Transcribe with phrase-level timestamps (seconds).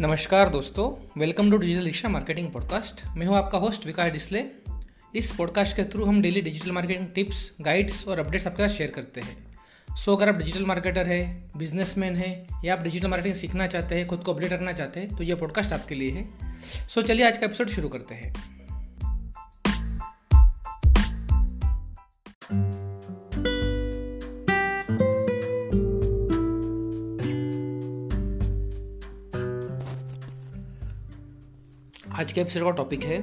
[0.00, 0.86] नमस्कार दोस्तों
[1.20, 4.44] welcome to digital rickshaw marketing podcast मैं हूँ आपका होस्ट विकास डिस्ले।
[5.14, 8.90] इस पॉडकास्ट के थ्रू हम daily digital marketing tips guides और अपडेट्स आपके साथ शेयर
[8.90, 11.20] करते हैं। सो अगर आप डिजिटल मार्केटर है
[11.56, 15.16] बिजनेसमैन है, या आप डिजिटल मार्केटिंग सीखना चाहते हैं, खुद को अपडेट करना चाहते हैं
[15.16, 18.34] तो यह पॉडकास्ट आपके लिए है। सो चलिए आज का एपिसोड शुरू करते हैं।
[32.16, 33.18] आज के एपिसोड का टॉपिक है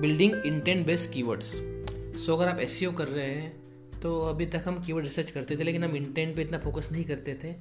[0.00, 1.46] building intent based keywords
[2.26, 5.64] so अगर आप एस कर रहे हैं तो अभी तक हम कीवर्ड रिसर्च करते थे,
[5.64, 7.52] लेकिन हम इंटेंट पे इतना फोकस नहीं करते थे।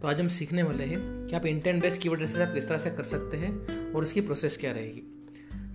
[0.00, 2.78] तो आज हम सीखने वाले हैं कि आप इंटेंट बेस्ड कीवर्ड रिसर्च आप किस तरह
[2.78, 5.02] से कर सकते हैं और उसकी प्रोसेस क्या रहेगी।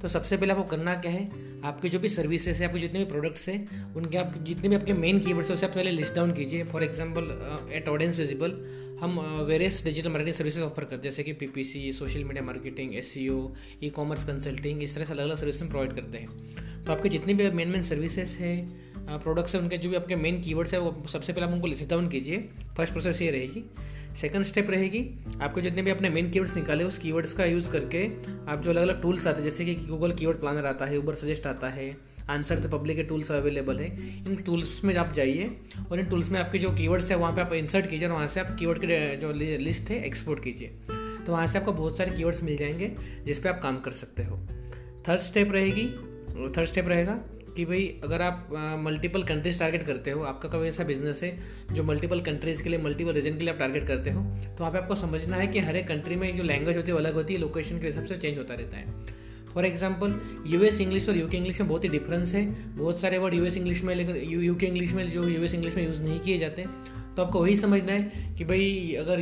[0.02, 3.06] तो सबसे पहले आपको करना क्या है आपके जो भी सर्विसेज़ है, आपके जितने भी
[3.06, 6.34] प्रोडक्ट्स हैं, उनके आप जितने भी आपके मेन कीवर्ड्स हैं, उसे आप पहले लिस्ट डाउन
[6.34, 8.58] कीजिए। For example at audience visible
[9.02, 13.14] हम various digital marketing services offer करते हैं। जैसे कि PPC social media marketing S
[13.18, 17.10] E commerce consulting इस तरह से अलग अलग सर्विस हम प्रोवाइड करते हैं। तो आपके
[17.10, 18.56] जितने भी मेन मेन सर्विसेज़ है
[19.10, 21.90] प्रोडक्ट्स है, उनके जो भी आपके मेन कीवर्ड्स हैं, वो सबसे पहले आप उनको लिस्ट
[21.90, 22.38] डाउन कीजिए।
[22.78, 23.64] फ़र्स्ट प्रोसेस ये रहेगी।
[24.16, 25.10] सेकंड स्टेप रहेगी,
[25.42, 28.06] आपको जितने भी अपने मेन कीवर्ड्स निकाले, उस कीवर्ड्स का यूज़ करके
[28.52, 31.16] आप जो अलग अलग टूल्स आते हैं, जैसे कि गूगल कीवर्ड प्लानर आता है ऊबर
[31.16, 31.98] सजेस्ट आता है
[32.30, 35.52] आंसर द पब्लिक के टूल्स अवेलेबल है। इन टूल्स में आप जाइए
[35.92, 38.28] और इन टूल्स में आपके जो कीवर्ड्स है, वहाँ पे आप इंसर्ट कीजिए और वहाँ
[38.28, 39.32] से आप कीवर्ड के जो
[39.64, 40.68] लिस्ट है एक्सपोर्ट कीजिए।
[41.26, 42.92] तो वहाँ से आपको बहुत सारे कीवर्ड्स मिल जाएँगे,
[43.26, 44.38] जिस पे आप काम कर सकते हो।
[45.08, 45.86] थर्ड स्टेप रहेगी
[46.58, 47.20] थर्ड स्टेप रहेगा
[47.56, 48.50] कि भाई अगर आप
[48.80, 51.38] मल्टीपल कंट्रीज़ टारगेट करते हो, आपका कोई ऐसा बिज़नेस है
[51.72, 54.72] जो मल्टीपल कंट्रीज़ के लिए मल्टीपल रीजन के लिए आप टारगेट करते हो तो वहाँ
[54.72, 57.34] पे आपको समझना है कि हर एक कंट्री में जो लैंग्वेज होती है अलग होती
[57.34, 59.20] है लोकेशन के हिसाब से चेंज होता रहता है।
[59.54, 62.46] फॉर एग्ज़ाम्पल यूएस इंग्लिश और यूके इंग्लिश में बहुत ही डिफरेंस है।
[62.78, 66.02] बहुत सारे वर्ड यूएस इंग्लिश में, लेकिन यूके इंग्लिश में जो यूएस इंग्लिश में यूज़
[66.04, 66.66] नहीं किए जाते
[67.16, 69.20] तो आपको वही समझना है कि भाई अगर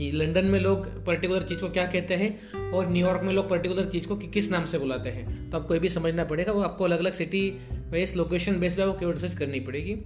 [0.00, 4.06] लंदन में लोग पर्टिकुलर चीज़ को क्या कहते हैं और न्यूयॉर्क में लोग पर्टिकुलर चीज़
[4.06, 6.84] को कि किस नाम से बुलाते हैं। तो आपको ये भी समझना पड़ेगा, वो आपको
[6.84, 7.48] अलग अलग सिटी
[7.90, 9.96] बेस लोकेशन बेस पे वो कीवर्ड सर्च करनी पड़ेगी।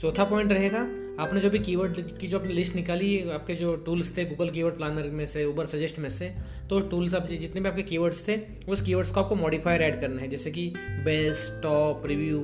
[0.00, 0.80] चौथा पॉइंट रहेगा,
[1.20, 4.76] आपने जो भी कीवर्ड की जो अपनी लिस्ट निकाली, आपके जो टूल्स थे गूगल कीवर्ड
[4.76, 6.32] प्लानर में से ऊबर सजेस्ट में से
[6.70, 8.36] तो टूल्स आप जितने भी आपके कीवर्ड्स थे,
[8.68, 10.68] उस कीवर्ड्स को आपको मॉडिफायर ऐड करना है। जैसे कि
[11.04, 12.38] बेस्ट टॉप रिव्यू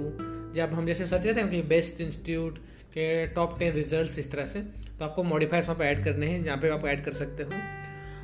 [0.54, 2.58] जब हम जैसे सर्च करते हैं कि बेस्ट इंस्टीट्यूट
[2.96, 4.60] के टॉप टेन रिज़ल्ट इस तरह से।
[4.98, 7.50] तो आपको मॉडिफायर्स वहाँ पर ऐड करने हैं, जहाँ पे आप ऐड कर सकते हो।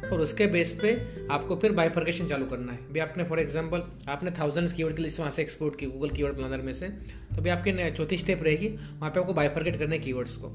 [0.03, 0.91] और उसके बेस पे
[1.31, 5.21] आपको फिर बाइफर्केशन चालू करना है। भी आपने फॉर एग्जांपल आपने थाउजेंड्स कीवर्ड की लिस्ट
[5.21, 6.89] वहाँ से एक्सपोर्ट की गूगल कीवर्ड प्लानर में से।
[7.37, 10.49] तो भी आपकी चौथी स्टेप रहेगी, वहाँ पे आपको बाइफर्केट करने कीवर्ड्स को।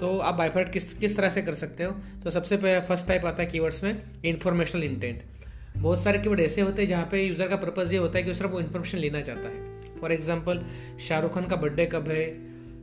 [0.00, 1.92] तो आप बाइफर्केट किस किस तरह से कर सकते हो?
[2.24, 5.22] तो सबसे फ़र्स्ट टाइप आता है कीवर्ड्स में इन्फॉर्मेशनल इंटेंट
[5.76, 8.34] बहुत सारे कीवर्ड ऐसे होते हैं जहाँ पे यूज़र का पर्पज़ ये होता है कि
[8.34, 10.64] सिर्फ़ वो इन्फॉर्मेशन लेना चाहता है। फॉर एग्ज़ाम्पल
[11.08, 12.26] शाहरुख खान का बर्थडे कब है?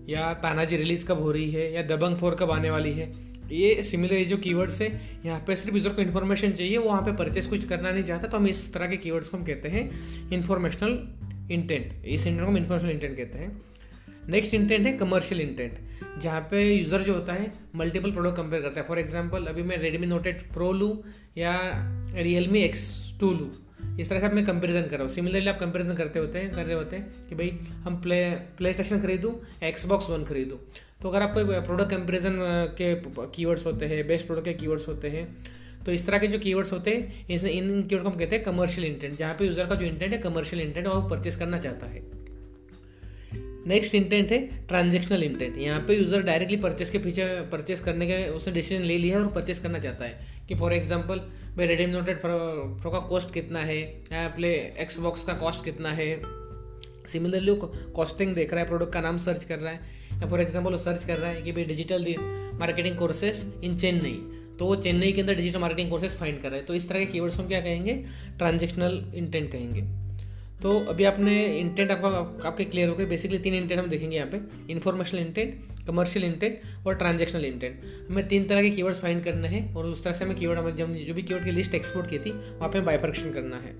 [0.09, 3.11] या तानाजी रिलीज़ कब हो रही है, या दबंग फोर कब आने वाली है,
[3.51, 4.89] ये सिमिलर जो कीवर्ड्स है,
[5.25, 8.27] यहाँ पे सिर्फ़ यूज़र को इन्फॉर्मेशन चाहिए, वो वहाँ पे परचेस कुछ करना नहीं चाहता
[8.27, 9.89] तो हम इस तरह के कीवर्ड्स को हम कहते हैं
[10.33, 10.99] इन्फॉर्मेशनल
[11.51, 13.61] इंटेंट इस इंटेंट को हम इन्फॉर्मेशनल इंटेंट कहते हैं।
[14.29, 15.77] नेक्स्ट इंटेंट है कमर्शियल इंटेंट
[16.21, 19.77] जहाँ पे यूज़र जो होता है मल्टीपल प्रोडक्ट कंपेयर करता है। फॉर एग्ज़ाम्पल अभी मैं
[19.77, 20.93] रेडमी नोट एट प्रो लूँ,
[21.37, 21.53] या
[22.15, 23.49] रियलमी एक्स टू लूँ
[23.99, 26.51] इस तरह से आप मैं कंपेरिजन कर। रहा हूँ सिमिलरली आप कंपेरिजन करते होते हैं,
[26.51, 27.49] कर रहे होते हैं कि भाई,
[27.83, 28.19] हम प्ले
[28.57, 29.33] प्ले स्टेशन खरीदूँ
[29.63, 30.59] एक्सबॉक्स वन खरीदूँ।
[31.01, 32.39] तो अगर आप कोई प्रोडक्ट कंपेरिजन
[32.77, 32.93] के
[33.27, 35.27] कीवर्ड्स होते हैं बेस्ट प्रोडक्ट के कीवर्ड्स होते हैं
[35.85, 38.87] तो इस तरह के जो कीवर्ड्स होते हैं इन कीवर्ड को हम कहते हैं कमर्शियल
[38.87, 42.01] इंटेंट जहाँ पे यूज़र का जो इंटेंट है कमर्शियल इंटेंट वो परचेस करना चाहता है।
[43.67, 48.17] नेक्स्ट इंटेंट है ट्रांजेक्शनल इंटेंट यहाँ पे यूज़र डायरेक्टली परचेस के पीछे परचेस करने के,
[48.29, 51.19] उसने डिसीज़न ले लिया है और परचेस करना चाहता है। कि फॉर एग्ज़ाम्पल
[51.57, 53.77] भाई रेडीम नोटेड प्रो का कॉस्ट कितना है?
[54.11, 56.09] या अपने एक्सबॉक्स का कॉस्ट कितना है?
[57.11, 59.79] सिमिलरली वो कॉस्टिंग देख रहा है प्रोडक्ट का नाम सर्च कर रहा है।
[60.13, 62.13] या फॉर एग्ज़ाम्पल वो सर्च कर रहा है कि भाई digital
[62.59, 64.17] marketing courses in Chennai
[64.59, 66.99] तो वो चेन्नई के अंदर डिजिटल मार्केटिंग कोर्सेज फाइंड कर रहा है। तो इस तरह
[66.99, 67.93] के कीवर्ड्स हम क्या कहेंगे?
[68.37, 69.81] ट्रांजेक्शनल इंटेंट कहेंगे।
[70.61, 72.07] तो अभी आपने इंटेंट आपका,
[72.47, 76.85] आपके क्लियर हो गए बेसिकली तीन इंटेंट हम देखेंगे यहाँ पे। इन्फॉर्मेशनल इंटेंट कमर्शियल इंटेंट
[76.87, 80.23] और ट्रांजेक्शनल इंटेंट हमें तीन तरह के कीवर्ड्स फाइंड करने हैं और उस तरह से
[80.25, 83.55] हमें कीवर्ड हमें जो भी कीवर्ड की लिस्ट एक्सपोर्ट की थी, वहाँ पे बाइफर्केशन करना
[83.57, 83.73] है।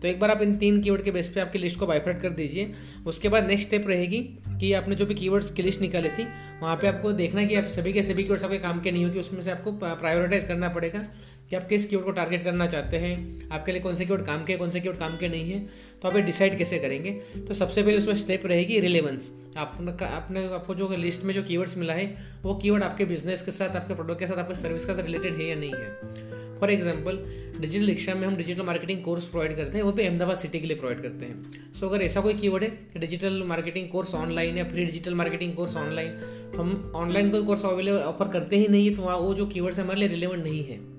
[0.00, 2.30] तो एक बार आप इन तीन कीवर्ड के बेस पे आपकी लिस्ट को बाइफर्ट कर
[2.30, 2.74] दीजिए।
[3.06, 4.18] उसके बाद नेक्स्ट स्टेप रहेगी
[4.50, 6.26] कि आपने जो भी कीवर्ड्स की लिस्ट निकाली थी,
[6.62, 9.18] वहाँ पे आपको देखना कि आप सभी के सभी कीवर्ड्स आपके काम के नहीं होगी,
[9.18, 11.02] उसमें से आपको प्रायोरिटाइज करना पड़ेगा।
[11.50, 14.44] कि आप किस कीवर्ड को टारगेट करना चाहते हैं आपके लिए कौन से कीवर्ड काम
[14.44, 15.60] के कौन से कीवर्ड काम के नहीं है
[16.02, 17.10] तो आप ये डिसाइड कैसे करेंगे?
[17.48, 21.76] तो सबसे पहले उसमें स्टेप रहेगी रिलेवेंस आपने आपने आपको जो लिस्ट में जो कीवर्ड्स
[21.76, 22.06] मिला है
[22.42, 25.36] वो कीवर्ड आपके बिज़नेस के साथ आपके प्रोडक्ट के साथ आपके सर्विस के साथ रिलेटेड
[25.36, 26.36] है या नहीं है.
[26.60, 27.18] फॉर एग्ज़ाम्पल
[27.60, 30.66] डिजिटल रिक्शा में हम डिजिटल मार्केटिंग कोर्स प्रोवाइड करते हैं वो भी अहमदाबाद सिटी के
[30.66, 31.42] लिए प्रोवाइड करते हैं.
[31.72, 35.54] सो so, अगर ऐसा कोई कीवर्ड है डिजिटल मार्केटिंग कोर्स ऑनलाइन या free digital marketing
[35.54, 36.12] course online
[36.54, 39.78] तो हम ऑनलाइन कोई कोर्स अवेलेबल ऑफ़र करते ही नहीं है तो वो जो कीवर्ड्स
[39.78, 40.97] हमारे लिए रिलेवेंट नहीं है.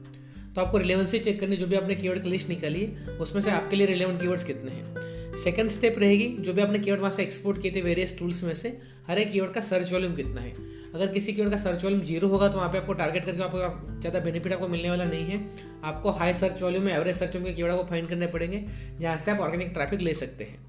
[0.55, 3.51] तो आपको रिलेवेंसी चेक करनी, जो भी आपने कीवर्ड की लिस्ट निकाली है उसमें से
[3.51, 5.07] आपके लिए रिलेवेंट कीवर्ड्स कितने हैं।
[5.43, 8.53] सेकंड स्टेप रहेगी, जो भी आपने कीवर्ड वहाँ से एक्सपोर्ट किए थे वेरियस टूल्स में
[8.55, 10.53] से, हर एक कीवर्ड का सर्च वॉल्यूम कितना है।
[10.95, 13.57] अगर किसी कीवर्ड का सर्च वॉल्यूम ज़ीरो होगा तो वहाँ पे आपको टारगेट करके आपको
[13.99, 15.39] ज़्यादा बेनिफिट आपको मिलने वाला नहीं है।
[15.83, 18.65] आपको हाई सर्च वॉल्यूम में एवरेज सर्च वॉल्यूम के कीवर्ड को फाइंड करने पड़ेंगे,
[18.99, 20.67] जहाँ से आप ऑर्गेनिक ट्रैफ़िक ले सकते हैं।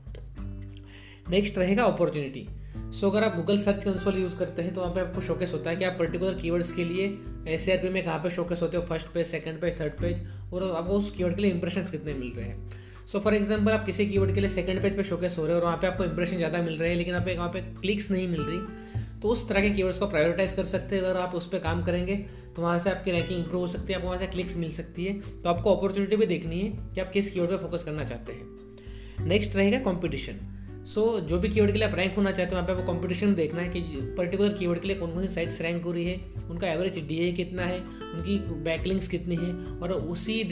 [1.31, 2.47] नेक्स्ट रहेगा अपॉर्चुनिटी
[2.93, 5.71] सो अगर आप गूगल सर्च कंसोल यूज़ करते हैं तो वहाँ पे आपको शोकेस होता
[5.71, 7.07] है कि आप पर्टिकुलर कीवर्ड्स के लिए
[7.49, 10.93] एस में कहाँ पे शोकेस होते हो first page second page third page और आपको
[10.95, 14.35] उस कीवर्ड के लिए इंप्रेशन कितने मिल रहे हैं। सो फॉर एग्ज़ाम्पल आप किसी कीवर्ड
[14.35, 16.63] के लिए सेकंड पेज पे शोकेस हो रहे हो और वहाँ पे आपको इंप्रेशन ज़्यादा
[16.63, 18.59] मिल रहे हैं, लेकिन आप वहाँ पे क्लिक्स नहीं मिल रही
[19.21, 21.83] तो उस तरह के कीवर्ड्स को प्रायोरिटाइज कर सकते हैं। अगर आप उस पर काम
[21.85, 22.17] करेंगे
[22.57, 25.05] तो वहाँ से आपकी रैंकिंग इंप्रूव हो सकती है, आपको वहाँ से क्लिक्स मिल सकती
[25.05, 25.13] है।
[25.43, 29.27] तो आपको अपॉर्चुनिटी भी देखनी है कि आप किस कीवर्ड पर फोकस करना चाहते हैं।
[29.27, 30.39] नेक्स्ट रहेगा कॉम्पिटिशन
[30.81, 32.93] सो so, जो भी कीवर्ड के लिए आप रैंक होना चाहते हो वहाँ पे आपको
[32.93, 33.81] कंपटीशन देखना है कि
[34.19, 36.19] पर्टिकुलर कीवर्ड के लिए कौन कौन सी साइट्स रैंक हो रही है
[36.51, 40.43] उनका एवरेज डीए कितना है उनकी बैकलिंग्स कितनी है और उसी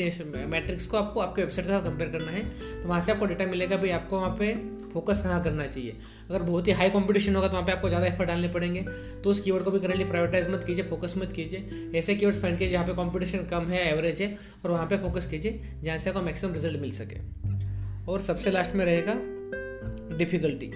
[0.49, 2.43] मैट्रिक्स को आपको आपके वेबसाइट के साथ कंपेयर करना है।
[2.83, 4.53] तो वहाँ से आपको डेटा मिलेगा भाई आपको वहाँ पे
[4.93, 5.97] फोकस कहाँ करना चाहिए।
[6.31, 8.83] अगर बहुत ही हाई कंपटीशन होगा तो वहाँ पे आपको ज़्यादा एफर्ट डालने पड़ेंगे।
[9.25, 12.59] तो उस कीवर्ड को भी करेंटली प्रायोरिटाइज मत कीजिए फोकस मत कीजिए। ऐसे कीवर्ड्स फाइंड
[12.59, 16.11] कीजिए जहाँ पे कंपटीशन कम है एवरेज है और वहाँ पे फोकस कीजिए जहाँ से
[16.11, 17.21] आपको मैक्सिमम रिज़ल्ट मिल सके।
[18.13, 19.21] और सबसे लास्ट में रहेगा
[20.19, 20.71] डिफ़िकल्टी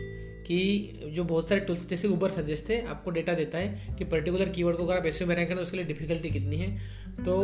[0.44, 4.48] कि जो बहुत सारे टूल्स जैसे ऊबर सजेस्ट है, आपको डेटा देता है कि पर्टिकुलर
[4.48, 7.34] कीवर्ड को अगर आप एसओ में रैंक करें, उसके लिए डिफिकल्टी कितनी है। तो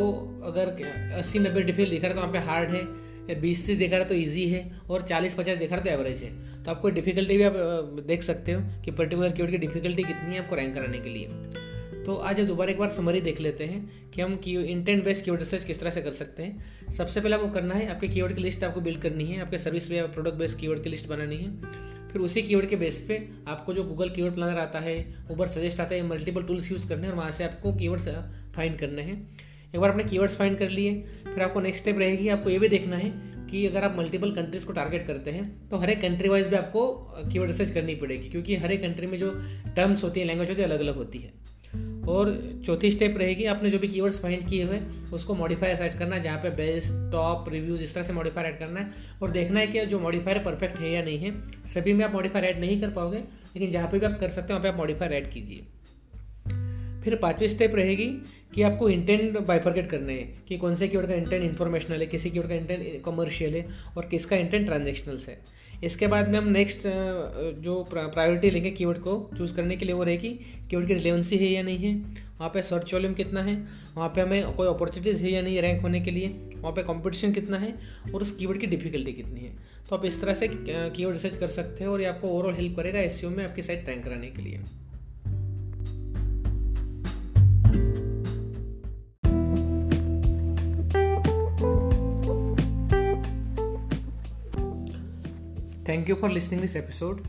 [0.45, 0.69] अगर
[1.19, 4.03] अस्सी नब्बे डिफ़िकल्ट दिखा रहा है तो वहाँ पे हार्ड है बीस तीस देखा रहा
[4.03, 6.91] है तो ईजी है, और चालीस पचास देखा रहा है तो एवरेज है। तो आपको
[6.91, 7.55] डिफिकल्टी भी आप
[8.07, 11.58] देख सकते हो कि पर्टिकुलर कीवर्ड की डिफिकल्टी कितनी है आपको रैंक कराने के लिए।
[12.09, 15.41] तो आज दोबारा एक बार समरी देख लेते हैं कि हम की इंटेंट बेस्ड कीवर्ड
[15.41, 18.43] रिसर्च किस तरह से कर सकते हैं। सबसे पहले आपको करना है, आपके कीवर्ड की
[18.43, 21.51] लिस्ट आपको बिल्ड करनी है, आपके सर्विस या प्रोडक्ट बेस्ड कीवर्ड की लिस्ट बनानी है।
[22.13, 23.19] फिर उसी कीवर्ड के बेस पे
[23.49, 24.97] आपको जो गूगल कीवर्ड प्लानर आता है
[25.31, 28.09] ऊबर सजेस्ट आता है मल्टीपल टूल्स यूज़ करने हैं और वहाँ से आपको कीवर्ड्स
[28.55, 29.17] फाइंड करने हैं।
[29.67, 30.95] एक बार आपने कीवर्ड्स फाइंड कर लिए,
[31.25, 33.11] फिर आपको नेक्स्ट स्टेप रहेगी, आपको ये भी देखना है
[33.51, 36.57] कि अगर आप मल्टीपल कंट्रीज़ को टारगेट करते हैं तो हर एक कंट्री वाइज भी
[36.57, 36.89] आपको
[37.23, 39.31] कीवर्ड रिसर्च करनी पड़ेगी, क्योंकि हर एक कंट्री में जो
[39.77, 41.33] टर्म्स होती है लैंग्वेज होती है अलग अलग होती है।
[42.09, 44.81] और चौथी स्टेप रहेगी, आपने जो भी कीवर्ड्स फाइंड किए हुए,
[45.13, 48.59] उसको मॉडिफायर सेट करना है, जहाँ पे बेस्ट टॉप रिव्यूज़ इस तरह से मॉडिफायर ऐड
[48.59, 48.91] करना है।
[49.23, 51.35] और देखना है कि जो मॉडिफायर परफेक्ट है या नहीं है,
[51.67, 54.53] सभी में आप मॉडिफायर ऐड नहीं कर पाओगे, लेकिन जहाँ पे भी आप कर सकते
[54.53, 55.67] हो, वहाँ पे आप मॉडिफायर ऐड कीजिए।
[57.05, 58.07] फिर पांचवी स्टेप रहेगी
[58.55, 62.31] कि आपको इंटेंट बाइफर्केट करने है, कि कौन से कीवर्ड का इंटेंट इन्फॉर्मेशनल है, किसी
[62.31, 63.67] कीवर्ड का इंटेंट कमर्शियल है,
[63.97, 66.83] और किसका इंटेंट ट्रांजेक्शनल है। इसके बाद में हम नेक्स्ट
[67.63, 70.29] जो प्रायोरिटी लेंगे कीवर्ड को चूज़ करने के लिए वो रहेगी
[70.71, 71.95] कीवर्ड की रिलेवेंसी है या नहीं है,
[72.39, 73.55] वहाँ पे सर्च वॉल्यूम कितना है,
[73.97, 77.33] वहाँ पे हमें कोई अपॉर्चुनिटीज़ है या नहीं रैंक होने के लिए, वहाँ पे कंपटीशन
[77.33, 77.75] कितना है
[78.15, 79.53] और उस कीवर्ड की डिफिकल्टी कितनी है।
[79.89, 82.77] तो आप इस तरह से कीवर्ड रिसर्च कर सकते हो और ये आपको ओवरऑल हेल्प
[82.77, 84.61] करेगा एस में आपकी साइट रैंक कराने के लिए।
[96.09, 97.21] Thank you for listening this episode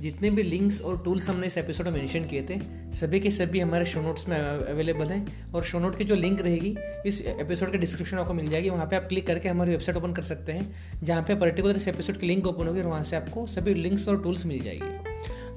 [0.00, 2.54] जितने भी लिंक्स और टूल्स हमने इस एपिसोड में मेंशन किए थे,
[2.94, 6.40] सभी के सभी हमारे शो नोट्स में अवेलेबल हैं। और शो नोट की जो लिंक
[6.40, 6.74] रहेगी,
[7.06, 9.98] इस एपिसोड के डिस्क्रिप्शन में आपको मिल जाएगी। वहाँ पे आप क्लिक करके हमारी वेबसाइट
[9.98, 13.04] ओपन कर सकते हैं, जहाँ पे पर्टिकुलर इस एपिसोड की लिंक ओपन होगी और वहाँ
[13.04, 14.90] से आपको सभी लिंक्स और टूल्स मिल जाएगी।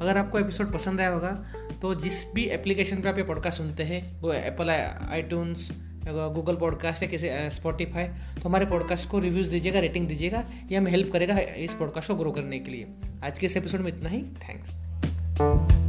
[0.02, 1.32] अगर आपको एपिसोड पसंद आया होगा
[1.82, 5.22] तो जिस भी एप्लीकेशन पर आप ये पॉडकास्ट सुनते हैं, वो एप्पल आई
[6.06, 10.92] गूगल पॉडकास्ट या किसी स्पॉटिफाई तो हमारे पॉडकास्ट को रिव्यूज़ दीजिएगा रेटिंग दीजिएगा, ये हमें
[10.92, 12.88] हेल्प करेगा इस पॉडकास्ट को ग्रो करने के लिए।
[13.24, 15.83] आज के इस एपिसोड में इतना ही। थैंक्स